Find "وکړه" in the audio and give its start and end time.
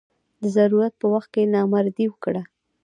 2.09-2.41